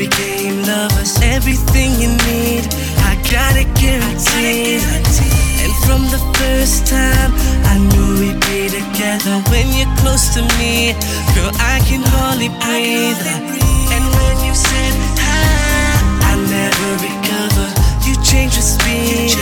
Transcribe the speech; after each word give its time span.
became 0.00 0.62
lovers. 0.64 1.20
Everything 1.20 1.92
you 2.00 2.08
need, 2.24 2.64
I 3.04 3.20
got 3.28 3.52
it 3.52 3.68
guaranteed. 3.76 4.80
And 5.60 5.72
from 5.84 6.00
the 6.08 6.20
first 6.40 6.86
time, 6.86 7.30
I 7.68 7.76
knew 7.76 8.08
we'd 8.20 8.40
be 8.48 8.72
together. 8.72 9.36
When 9.52 9.68
you're 9.76 9.94
close 10.00 10.32
to 10.36 10.40
me, 10.56 10.96
girl, 11.36 11.52
I 11.60 11.84
can 11.84 12.00
hardly 12.16 12.48
breathe. 12.64 13.20
And 13.92 14.04
when 14.16 14.36
you 14.46 14.54
said 14.54 14.92
hi, 15.20 16.32
I 16.32 16.34
never 16.48 16.90
recover. 17.04 17.66
You 18.08 18.16
changed 18.24 18.56
the 18.56 18.64
speed 18.64 19.36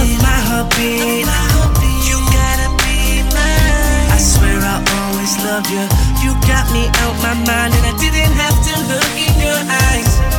of 0.00 0.08
my 0.24 0.38
heartbeat. 0.48 1.53
love 5.54 5.70
you. 5.70 5.86
You 6.24 6.34
got 6.48 6.66
me 6.72 6.88
out 7.02 7.14
my 7.22 7.34
mind, 7.46 7.74
and 7.74 7.86
I 7.86 7.94
didn't 7.96 8.34
have 8.42 8.58
to 8.66 8.74
look 8.90 9.10
in 9.14 9.34
your 9.38 9.60
eyes. 9.86 10.33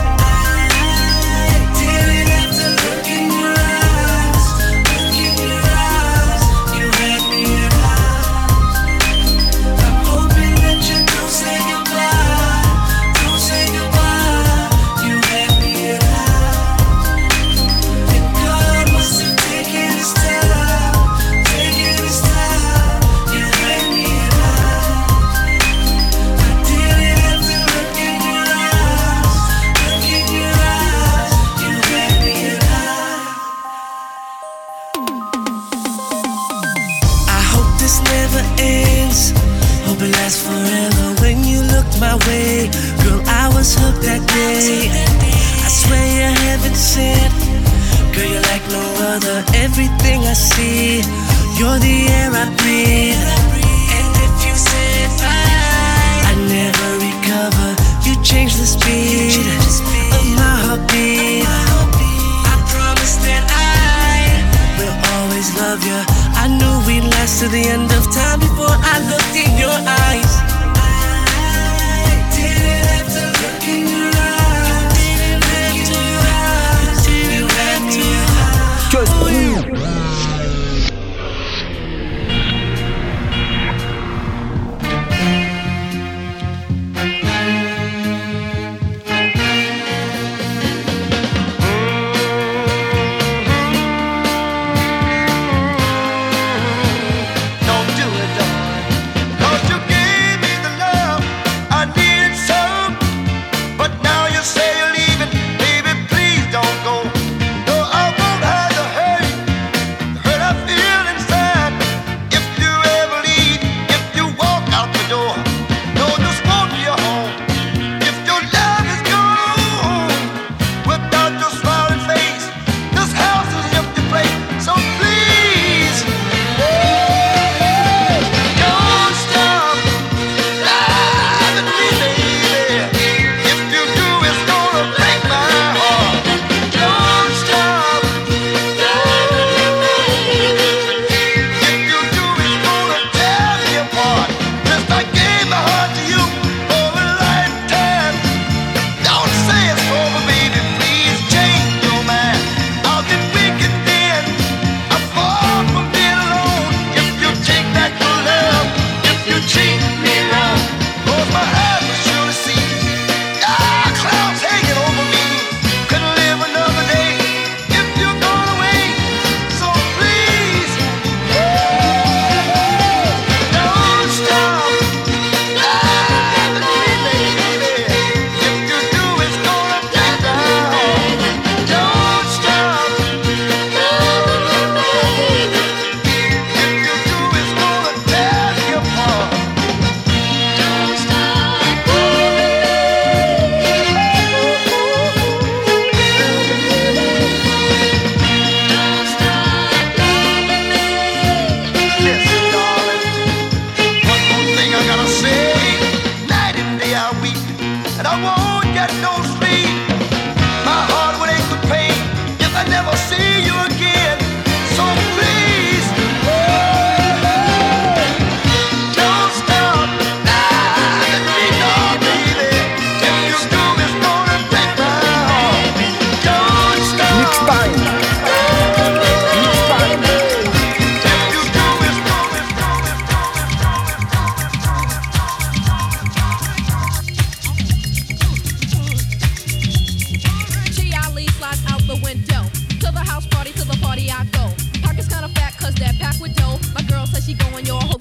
love 65.75 65.85
you. 65.85 66.15
I 66.35 66.47
knew 66.47 66.87
we'd 66.87 67.03
last 67.03 67.39
to 67.41 67.47
the 67.47 67.63
end 67.67 67.91
of 67.91 68.03
time. 68.13 68.54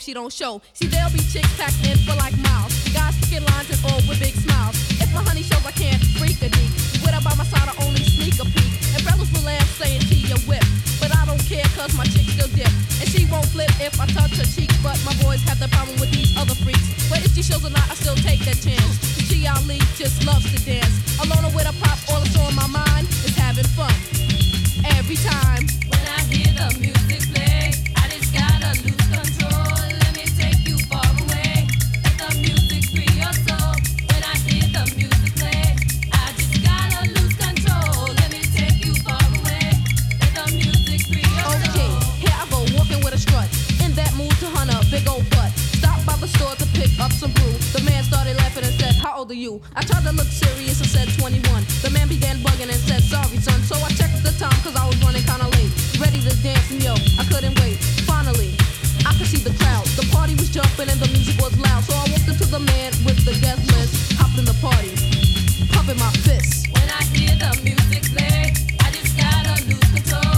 she 0.05 0.13
don't 0.13 0.33
show. 0.33 0.61
See, 0.77 0.85
they'll 0.85 1.09
be 1.09 1.25
chicks 1.33 1.49
packed 1.57 1.81
in 1.89 1.97
for 2.05 2.13
like 2.21 2.37
miles. 2.45 2.77
Guys 2.93 3.17
picking 3.25 3.41
lines 3.57 3.73
and 3.73 3.81
all 3.89 4.05
with 4.05 4.21
big 4.21 4.37
smiles. 4.37 4.77
If 5.01 5.09
my 5.17 5.25
honey 5.25 5.41
shows 5.41 5.65
I 5.65 5.73
can't 5.73 5.97
freak 6.21 6.37
a 6.45 6.53
deep, 6.53 6.69
with 7.01 7.17
her 7.17 7.25
by 7.25 7.33
my 7.41 7.45
side 7.49 7.65
I 7.65 7.75
only 7.81 8.05
sneak 8.05 8.37
a 8.37 8.45
peek. 8.45 8.69
And 8.93 9.01
fellas 9.01 9.33
will 9.33 9.49
laugh 9.49 9.65
saying 9.81 10.05
she 10.05 10.29
a 10.29 10.37
whip, 10.45 10.61
but 11.01 11.09
I 11.09 11.25
don't 11.25 11.41
care 11.49 11.65
cause 11.73 11.97
my 11.97 12.05
chick 12.05 12.29
still 12.37 12.53
dip. 12.53 12.69
And 13.01 13.09
she 13.09 13.25
won't 13.33 13.49
flip 13.49 13.73
if 13.81 13.97
I 13.97 14.05
touch 14.13 14.37
her 14.37 14.45
cheek, 14.45 14.69
but 14.85 15.01
my 15.09 15.17
boys 15.25 15.41
have 15.49 15.57
the 15.57 15.73
problem 15.73 15.97
with 15.97 16.13
these 16.13 16.37
other 16.37 16.55
freaks. 16.61 16.85
But 17.09 17.25
if 17.25 17.33
she 17.33 17.41
shows 17.41 17.65
or 17.65 17.73
not, 17.73 17.89
I 17.89 17.97
still 17.97 18.19
take 18.21 18.45
that 18.45 18.61
chance. 18.61 19.01
Chi 19.25 19.49
Ali 19.49 19.81
just 19.97 20.21
loves 20.29 20.45
to 20.53 20.61
dance. 20.69 20.93
Alone 21.17 21.49
with 21.57 21.65
a 21.65 21.75
pop, 21.81 21.97
all 22.13 22.21
that's 22.21 22.37
on 22.37 22.53
my 22.53 22.69
mind 22.69 23.09
is 23.25 23.33
having 23.41 23.65
fun. 23.73 23.97
Every 25.01 25.17
time 25.17 25.65
when 25.89 26.05
I 26.13 26.21
hear 26.29 26.53
the 26.53 26.69
music. 26.77 27.04
Old 49.25 49.31
are 49.31 49.41
you? 49.41 49.61
I 49.75 49.83
tried 49.83 50.05
to 50.05 50.13
look 50.13 50.29
serious 50.29 50.81
and 50.85 50.91
said 50.91 51.09
21. 51.19 51.41
The 51.81 51.89
man 51.91 52.09
began 52.09 52.37
bugging 52.45 52.69
and 52.69 52.83
said, 52.85 53.01
Sorry, 53.03 53.39
son. 53.41 53.61
So 53.65 53.77
I 53.81 53.89
checked 53.97 54.21
the 54.23 54.35
time 54.37 54.53
cause 54.61 54.77
I 54.77 54.85
was 54.87 54.97
running 55.01 55.25
kinda 55.25 55.49
late. 55.57 55.73
Ready 55.97 56.21
to 56.21 56.33
dance 56.45 56.69
and 56.71 56.83
yo, 56.85 56.93
I 57.17 57.25
couldn't 57.33 57.57
wait. 57.61 57.81
Finally, 58.05 58.53
I 59.09 59.17
could 59.17 59.27
see 59.27 59.41
the 59.41 59.55
crowd. 59.57 59.87
The 59.97 60.05
party 60.13 60.35
was 60.37 60.51
jumping 60.51 60.91
and 60.93 61.01
the 61.01 61.09
music 61.09 61.41
was 61.41 61.57
loud. 61.57 61.83
So 61.85 61.95
I 61.97 62.05
walked 62.13 62.29
into 62.29 62.45
the 62.45 62.61
man 62.61 62.93
with 63.07 63.25
the 63.25 63.33
guest 63.41 63.65
list, 63.73 64.13
hopped 64.21 64.37
in 64.37 64.45
the 64.45 64.59
party, 64.61 64.93
pumping 65.73 65.99
my 65.99 66.13
fists. 66.25 66.69
When 66.75 66.85
I 66.85 67.01
hear 67.17 67.33
the 67.41 67.53
music 67.65 68.05
play, 68.13 68.53
I 68.85 68.93
just 68.93 69.17
gotta 69.17 69.57
lose 69.65 69.89
control. 69.97 70.34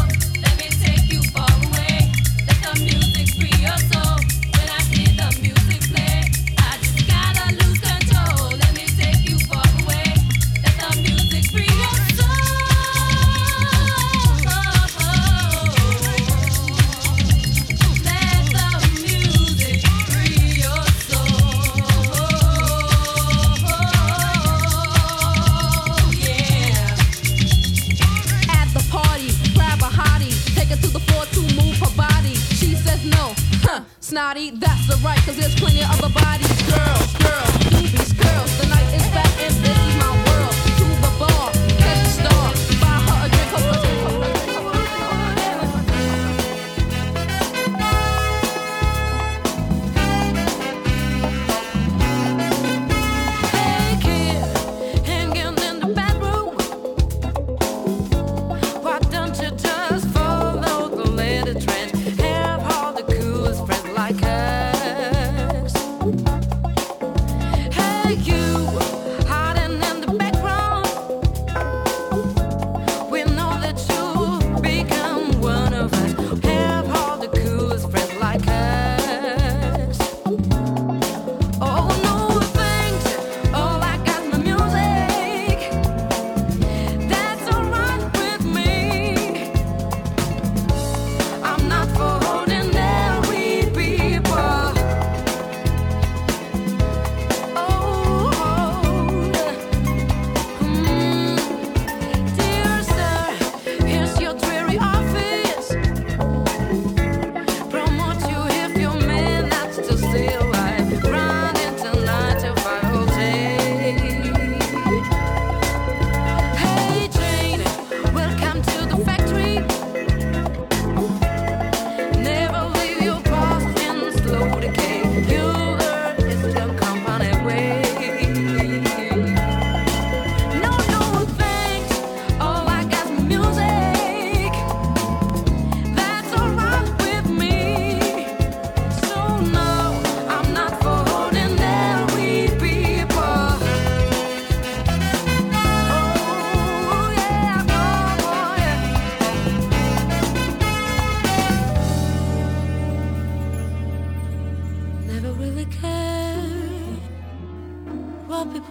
Snotty, 34.06 34.50
that's 34.50 34.86
the 34.86 34.94
right, 35.04 35.18
cause 35.26 35.36
there's 35.36 35.56
plenty 35.56 35.82
of 35.82 35.90
other 35.90 36.14
bodies. 36.14 36.62
Girls, 36.70 37.12
girls, 37.18 37.95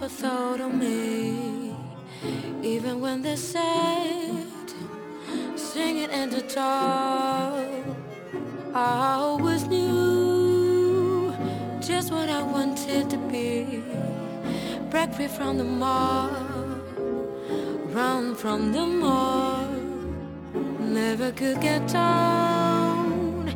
people 0.06 0.28
thought 0.28 0.60
of 0.60 0.74
me, 0.74 1.74
even 2.62 3.00
when 3.00 3.22
they 3.22 3.36
said, 3.36 4.66
"Sing 5.56 5.98
it 5.98 6.10
in 6.10 6.30
the 6.30 6.42
dark." 6.42 7.84
I 8.74 9.14
always 9.18 9.66
knew 9.66 11.34
just 11.80 12.12
what 12.12 12.28
I 12.28 12.42
wanted 12.42 13.10
to 13.10 13.18
be. 13.32 13.82
Break 14.90 15.12
free 15.14 15.28
from 15.28 15.58
the 15.58 15.64
mob, 15.64 16.32
run 17.94 18.34
from 18.34 18.72
the 18.72 18.86
mob. 18.86 19.70
Never 20.78 21.32
could 21.32 21.60
get 21.60 21.82
down 21.88 23.50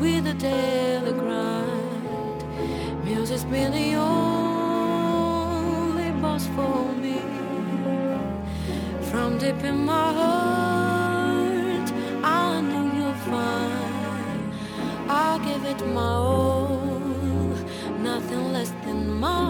with 0.00 0.26
a 0.34 0.34
daily 0.34 1.12
grind. 1.22 2.40
Music's 3.04 3.44
been 3.44 3.72
the 3.72 3.94
only 3.96 4.47
for 6.46 6.92
me. 6.94 7.20
From 9.10 9.38
deep 9.38 9.62
in 9.64 9.84
my 9.84 10.12
heart, 10.20 11.92
I 12.22 12.60
know 12.60 12.92
you'll 12.96 13.14
find 13.30 13.88
I'll 15.10 15.38
give 15.38 15.64
it 15.64 15.80
my 15.88 16.00
all, 16.00 16.78
nothing 18.00 18.52
less 18.52 18.70
than 18.84 19.18
my 19.18 19.47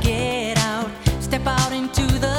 get 0.00 0.58
out, 0.58 0.90
step 1.20 1.46
out 1.46 1.72
into 1.72 2.06
the 2.18 2.29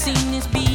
seen 0.00 0.30
this 0.32 0.46
beat. 0.46 0.69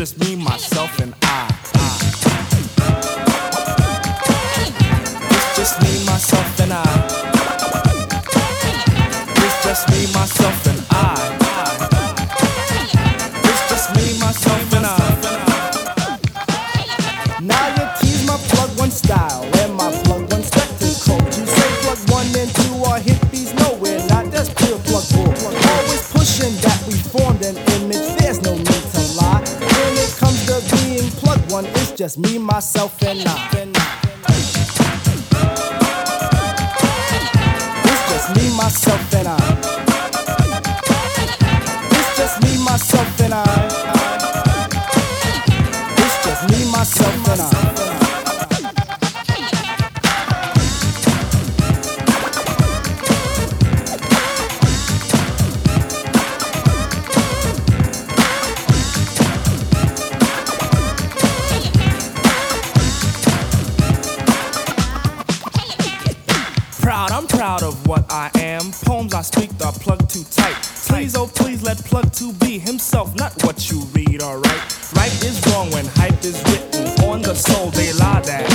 just 0.00 0.18
me, 0.18 0.34
myself, 0.34 0.98
and 1.00 1.09
Plug 69.70 69.98
plugged 69.98 70.10
too 70.10 70.24
tight. 70.32 70.56
Please, 70.88 71.14
oh 71.14 71.28
please, 71.28 71.62
let 71.62 71.78
Plug 71.84 72.12
Two 72.12 72.32
be 72.34 72.58
himself, 72.58 73.14
not 73.14 73.32
what 73.44 73.70
you 73.70 73.80
read, 73.94 74.20
alright? 74.20 74.92
Right 74.96 75.24
is 75.24 75.40
wrong 75.46 75.70
when 75.70 75.86
hype 75.94 76.24
is 76.24 76.42
written 76.44 76.88
on 77.04 77.22
the 77.22 77.34
soul, 77.34 77.70
De 77.70 77.92
La 77.92 78.20
that. 78.20 78.50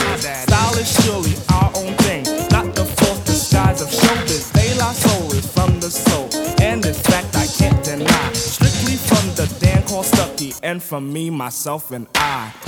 Style 0.48 0.78
is 0.78 1.06
surely 1.06 1.34
our 1.54 1.72
own 1.78 1.94
thing, 2.04 2.24
not 2.50 2.76
the 2.76 2.84
false 2.84 3.24
disguise 3.24 3.82
of 3.82 3.88
showbiz. 3.88 4.52
De 4.52 4.78
La 4.78 4.92
Soul 4.92 5.32
is 5.32 5.50
from 5.50 5.80
the 5.80 5.90
soul, 5.90 6.28
and 6.62 6.84
this 6.84 7.00
fact 7.00 7.34
I 7.38 7.48
can't 7.48 7.82
deny. 7.86 8.34
Strictly 8.34 8.98
from 8.98 9.36
the 9.36 9.48
Dan 9.62 9.84
called 9.84 10.06
Stucky, 10.06 10.54
and 10.64 10.84
from 10.84 11.14
me, 11.14 11.30
myself, 11.30 11.92
and 11.92 12.08
I. 12.16 12.65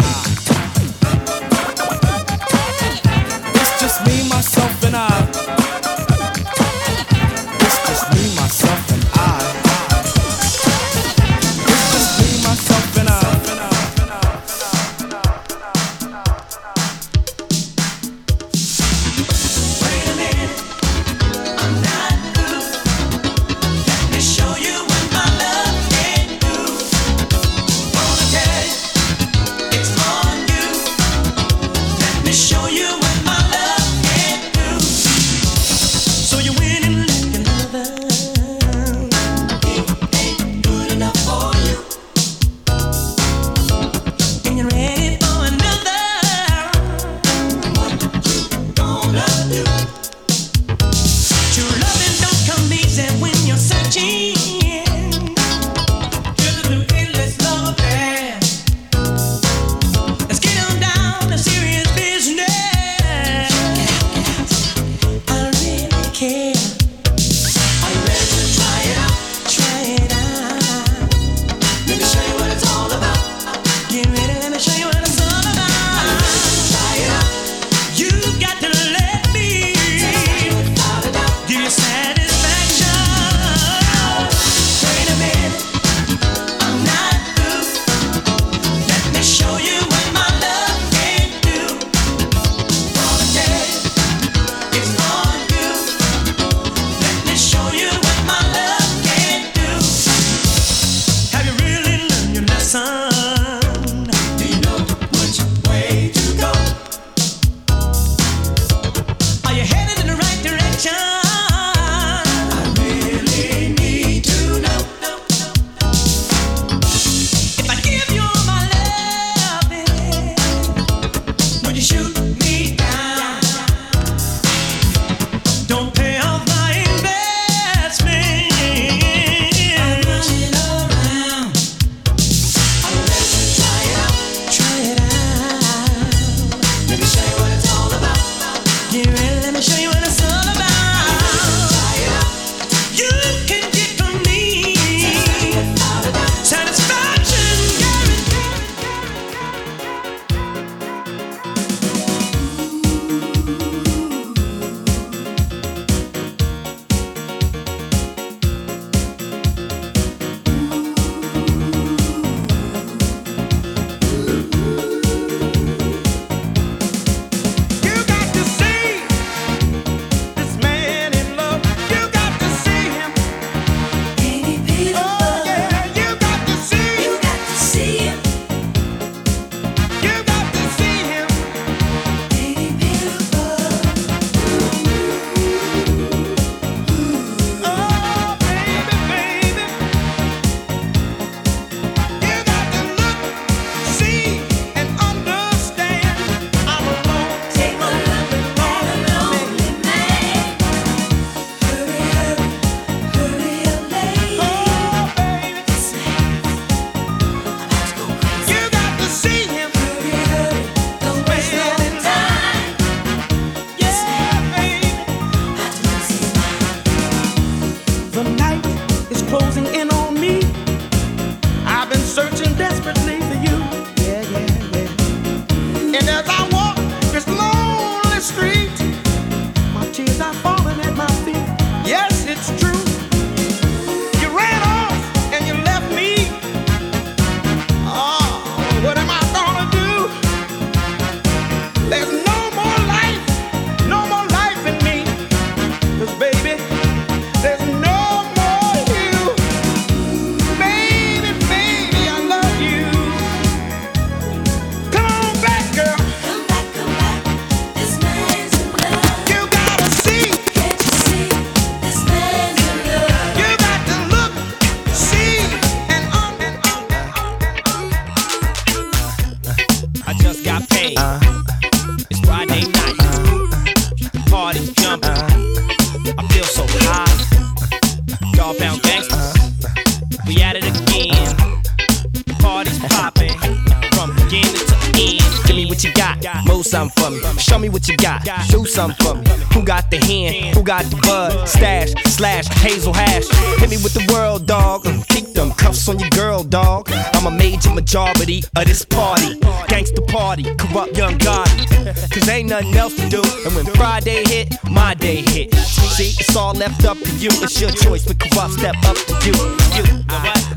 me. 287.68 287.74
What 287.74 287.88
you 287.88 287.98
got. 287.98 288.24
Do 288.50 288.66
something 288.66 289.06
for 289.06 289.16
me. 289.16 289.24
Who 289.54 289.64
got 289.64 289.90
the 289.92 289.98
hand? 289.98 290.56
Who 290.56 290.64
got 290.64 290.86
the 290.86 290.96
bud? 290.98 291.48
Stash, 291.48 291.92
slash, 292.06 292.48
hazel 292.48 292.94
hash. 292.94 293.28
Hit 293.60 293.70
me 293.70 293.78
with 293.78 293.94
the 293.94 294.08
world, 294.12 294.48
dog. 294.48 294.84
Keep 295.08 295.34
them 295.34 295.52
cuffs 295.52 295.88
on 295.90 296.00
your 296.00 296.10
girl, 296.10 296.44
dog. 296.44 296.90
I'm 297.14 297.26
a 297.26 297.32
major 297.32 297.72
majority 297.72 298.44
of 298.56 298.66
this 298.66 298.86
party. 298.86 299.40
Gangsta 299.70 300.06
party, 300.08 300.44
Kurupt 300.44 300.98
young 300.98 301.18
Gotti. 301.20 301.68
Cause 302.12 302.30
ain't 302.30 302.50
nothing 302.50 302.76
else 302.76 302.96
to 302.96 303.10
do. 303.10 303.22
And 303.46 303.56
when 303.56 303.66
Friday 303.76 304.24
hit, 304.26 304.56
my 304.70 304.94
day 304.94 305.22
hit. 305.22 305.54
See, 305.54 306.14
it's 306.20 306.36
all 306.36 306.54
left 306.54 306.86
up 306.86 306.98
to 306.98 307.12
you. 307.16 307.30
It's 307.44 307.60
your 307.60 307.72
choice. 307.72 308.06
When 308.06 308.18
Kurupt 308.18 308.58
step 308.58 308.76
up 308.86 308.98
to 308.98 309.14
you. 309.26 309.34
You. 309.76 310.04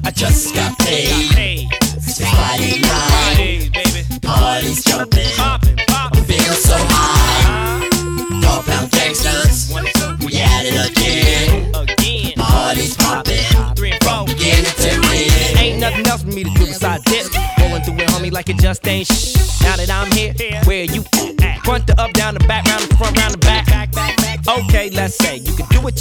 I 0.04 0.10
just 0.14 0.54
got 0.54 0.78
paid. 0.78 1.39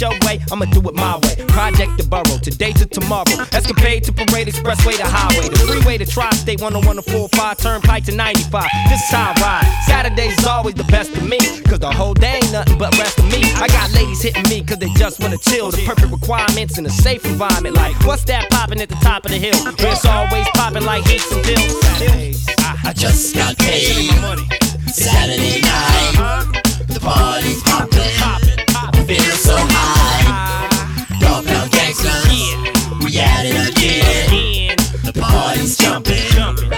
Your 0.00 0.12
way, 0.24 0.40
I'ma 0.50 0.64
do 0.66 0.80
it 0.88 0.94
my 0.94 1.16
way. 1.18 1.36
Project 1.48 1.98
the 1.98 2.04
borough, 2.08 2.38
today 2.42 2.72
to 2.72 2.86
tomorrow. 2.86 3.24
Escapade 3.52 4.04
to 4.04 4.12
Parade 4.12 4.48
Expressway 4.48 4.96
to 4.96 5.04
Highway. 5.04 5.48
The 5.48 5.58
freeway 5.58 5.98
to 5.98 6.06
Tri-State 6.06 6.60
101 6.60 6.96
to 6.96 7.02
45, 7.02 7.58
Turnpike 7.58 8.04
to 8.04 8.12
95. 8.12 8.68
This 8.88 9.02
is 9.02 9.10
how 9.10 9.32
I 9.36 9.40
ride. 9.40 9.84
Saturdays 9.86 10.38
is 10.38 10.46
always 10.46 10.74
the 10.74 10.84
best 10.84 11.10
for 11.10 11.24
me, 11.24 11.38
cause 11.68 11.80
the 11.80 11.90
whole 11.90 12.14
day 12.14 12.40
ain't 12.42 12.52
nothing 12.52 12.78
but 12.78 12.96
rest 12.98 13.16
for 13.16 13.26
me. 13.26 13.42
I 13.60 13.68
got 13.68 13.92
ladies 13.92 14.22
hitting 14.22 14.48
me 14.48 14.64
cause 14.64 14.78
they 14.78 14.88
just 14.94 15.20
wanna 15.20 15.38
chill. 15.38 15.70
The 15.70 15.84
perfect 15.84 16.10
requirements 16.10 16.78
in 16.78 16.86
a 16.86 16.90
safe 16.90 17.24
environment. 17.26 17.76
Like, 17.76 17.94
what's 18.06 18.24
that 18.24 18.48
popping 18.50 18.80
at 18.80 18.88
the 18.88 18.96
top 18.96 19.24
of 19.24 19.30
the 19.30 19.38
hill? 19.38 19.56
Where 19.78 19.92
it's 19.92 20.04
always 20.06 20.46
popping 20.54 20.84
like 20.84 21.04
heats 21.06 21.30
and 21.30 21.44
pills. 21.44 21.76
I 22.84 22.92
just 22.94 23.34
got 23.34 23.56
paid. 23.58 24.08
Saturday 24.88 25.60
night. 25.60 26.62
The 26.88 27.00
party's 27.00 27.62
popping. 27.62 28.49
Feel 29.10 29.18
so 29.18 29.56
high. 29.58 31.18
Dog 31.18 31.44
pound 31.44 31.72
gangsters. 31.72 32.30
We 33.02 33.18
at 33.18 33.42
it 33.42 33.58
again. 33.74 34.76
The 35.02 35.12
party's 35.20 35.76
jumping. 35.76 36.14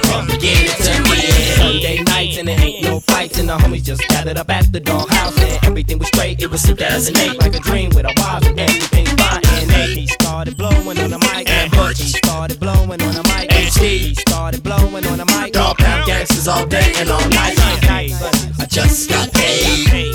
From 0.09 0.29
beginning 0.29 0.73
to 0.81 0.93
end. 1.13 1.61
Sunday 1.61 2.03
nights 2.05 2.39
and 2.39 2.49
there 2.49 2.59
ain't 2.59 2.85
no 2.85 3.01
fights. 3.01 3.39
And 3.39 3.51
the 3.51 3.59
homies 3.59 3.85
just 3.85 4.09
gathered 4.09 4.39
up 4.39 4.49
at 4.49 4.73
the 4.73 4.81
doghouse. 4.81 5.37
And 5.37 5.63
everything 5.67 5.99
was 5.99 6.09
straight. 6.09 6.41
It 6.41 6.51
was 6.51 6.63
2008. 6.63 7.39
Like 7.39 7.55
a 7.55 7.61
dream 7.61 7.91
with 7.91 8.07
a 8.07 8.15
wife 8.17 8.47
and 8.49 8.59
everything's 8.59 9.13
fine. 9.13 9.43
And 9.45 9.93
he 9.93 10.07
started 10.07 10.57
blowing 10.57 10.99
on 11.05 11.11
the 11.11 11.19
mic. 11.19 11.51
And 11.51 11.71
Butch 11.71 11.99
started 11.99 12.59
blowing 12.59 13.03
on 13.03 13.13
the 13.13 13.25
mic. 13.29 13.53
Steve 13.73 14.17
started 14.17 14.63
blowing 14.63 15.05
on 15.05 15.19
the 15.19 15.27
mic. 15.37 15.53
Dog 15.53 15.77
pound 15.77 16.07
gangsters 16.07 16.49
all 16.49 16.65
day 16.65 16.95
and 16.97 17.11
all 17.11 17.29
night. 17.29 17.59
I 17.61 18.67
just 18.71 19.11
got 19.11 19.31
paid. 19.35 20.12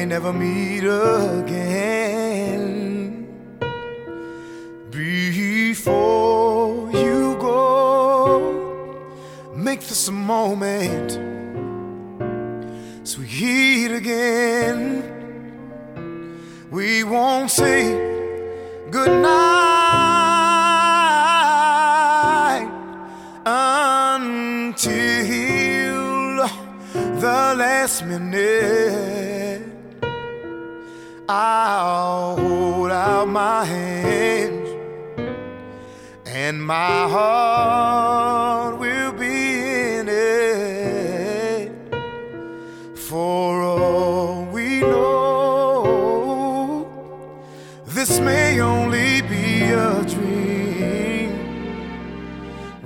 May 0.00 0.06
never 0.06 0.32
meet 0.32 0.84
again. 0.84 1.89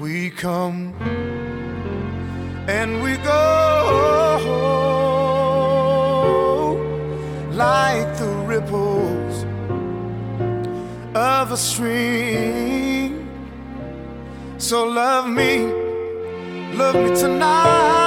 We 0.04 0.28
come 0.28 0.92
and 2.68 3.02
we 3.02 3.16
go 3.16 3.40
like 7.50 8.18
the 8.18 8.28
ripples 8.44 9.46
of 11.14 11.52
a 11.52 11.56
stream. 11.56 13.30
So 14.58 14.84
love 14.84 15.26
me, 15.26 15.72
love 16.74 16.96
me 16.96 17.16
tonight. 17.16 18.03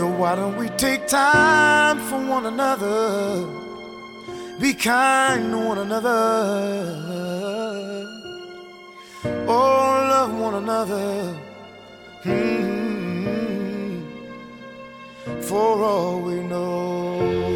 So 0.00 0.06
why 0.06 0.34
don't 0.34 0.56
we 0.56 0.70
take 0.78 1.06
time 1.06 1.98
for 2.08 2.18
one 2.26 2.46
another? 2.46 3.46
Be 4.58 4.72
kind 4.72 5.52
to 5.52 5.58
one 5.58 5.76
another. 5.76 6.16
Oh, 9.46 10.06
love 10.14 10.32
one 10.40 10.54
another. 10.54 11.36
Hmm. 12.22 14.00
For 15.42 15.84
all 15.84 16.22
we 16.22 16.36
know. 16.44 17.49